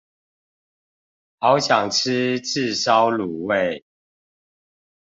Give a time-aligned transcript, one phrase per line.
[1.37, 3.85] 好想吃炙燒滷味